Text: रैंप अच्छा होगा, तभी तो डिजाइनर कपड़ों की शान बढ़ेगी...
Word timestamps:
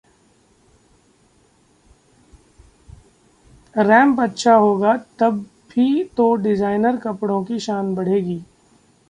रैंप 3.77 4.21
अच्छा 4.21 4.55
होगा, 4.55 4.97
तभी 4.97 6.03
तो 6.03 6.35
डिजाइनर 6.35 6.97
कपड़ों 6.97 7.43
की 7.43 7.59
शान 7.59 7.95
बढ़ेगी... 7.95 8.41